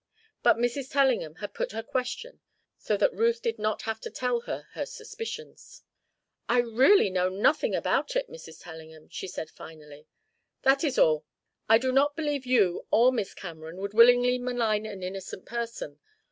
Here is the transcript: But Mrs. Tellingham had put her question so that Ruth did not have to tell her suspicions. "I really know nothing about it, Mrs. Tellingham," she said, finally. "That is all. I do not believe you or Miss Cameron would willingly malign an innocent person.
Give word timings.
But 0.41 0.57
Mrs. 0.57 0.89
Tellingham 0.91 1.35
had 1.35 1.53
put 1.53 1.73
her 1.73 1.83
question 1.83 2.39
so 2.75 2.97
that 2.97 3.13
Ruth 3.13 3.39
did 3.39 3.59
not 3.59 3.83
have 3.83 3.99
to 3.99 4.09
tell 4.09 4.39
her 4.39 4.65
suspicions. 4.83 5.83
"I 6.49 6.57
really 6.57 7.11
know 7.11 7.29
nothing 7.29 7.75
about 7.75 8.15
it, 8.15 8.27
Mrs. 8.27 8.63
Tellingham," 8.63 9.09
she 9.09 9.27
said, 9.27 9.51
finally. 9.51 10.07
"That 10.63 10.83
is 10.83 10.97
all. 10.97 11.27
I 11.69 11.77
do 11.77 11.91
not 11.91 12.15
believe 12.15 12.47
you 12.47 12.87
or 12.89 13.11
Miss 13.13 13.35
Cameron 13.35 13.77
would 13.77 13.93
willingly 13.93 14.39
malign 14.39 14.87
an 14.87 15.03
innocent 15.03 15.45
person. 15.45 15.99